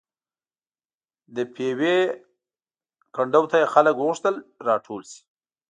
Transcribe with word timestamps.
د 1.35 1.37
پېوې 1.53 1.97
کنډو 3.15 3.43
ته 3.51 3.57
یې 3.61 3.67
خلک 3.73 3.93
وغوښتل 3.97 4.35
راټول 4.67 5.01
شي. 5.11 5.21